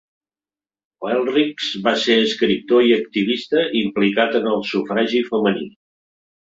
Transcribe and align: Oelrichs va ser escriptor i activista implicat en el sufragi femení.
Oelrichs 1.09 1.67
va 1.89 1.93
ser 2.05 2.17
escriptor 2.23 2.89
i 2.89 2.97
activista 2.97 3.69
implicat 3.85 4.43
en 4.43 4.53
el 4.57 4.69
sufragi 4.75 5.27
femení. 5.33 5.73